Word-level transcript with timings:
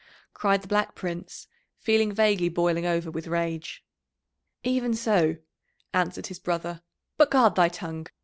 cried 0.33 0.63
the 0.63 0.67
Black 0.67 0.95
Prince, 0.95 1.45
feeling 1.77 2.11
vaguely 2.11 2.49
boiling 2.49 2.87
over 2.87 3.11
with 3.11 3.27
rage. 3.27 3.83
"Even 4.63 4.95
so," 4.95 5.35
answered 5.93 6.25
his 6.25 6.39
brother, 6.39 6.81
"but 7.17 7.29
guard 7.29 7.53
thy 7.53 7.69
tongue. 7.69 8.07